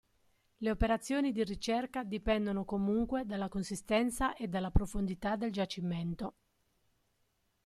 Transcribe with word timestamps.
Le 0.61 0.71
operazioni 0.71 1.31
di 1.31 1.43
ricerca 1.43 2.03
dipendono 2.03 2.65
comunque 2.65 3.23
dalla 3.23 3.49
consistenza 3.49 4.33
e 4.33 4.47
dalla 4.47 4.71
profondità 4.71 5.35
del 5.35 5.51
giacimento. 5.51 6.33